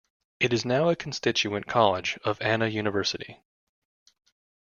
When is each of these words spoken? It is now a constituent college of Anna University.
It 0.39 0.51
is 0.51 0.65
now 0.65 0.89
a 0.89 0.95
constituent 0.95 1.67
college 1.67 2.17
of 2.23 2.41
Anna 2.41 2.65
University. 2.65 3.39